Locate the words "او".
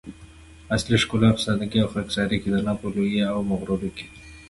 1.81-1.89, 3.33-3.37